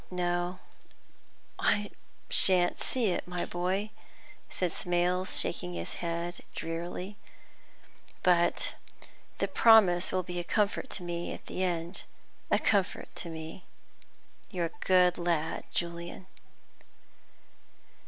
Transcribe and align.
"No, 0.09 0.57
I 1.59 1.91
sha'n't 2.27 2.79
see 2.79 3.09
it, 3.11 3.27
my 3.27 3.45
boy," 3.45 3.91
said 4.49 4.71
Smales, 4.71 5.39
shaking 5.39 5.75
his 5.75 5.93
head 6.01 6.39
drearily; 6.55 7.17
"but 8.23 8.73
the 9.37 9.47
promise 9.47 10.11
will 10.11 10.23
be 10.23 10.39
a 10.39 10.43
comfort 10.43 10.89
to 10.89 11.03
me 11.03 11.31
at 11.35 11.45
the 11.45 11.63
end, 11.63 12.05
a 12.49 12.57
comfort 12.57 13.13
to 13.17 13.29
me. 13.29 13.63
You're 14.49 14.71
a 14.73 14.85
good 14.85 15.19
lad, 15.19 15.65
Julian!" 15.71 16.25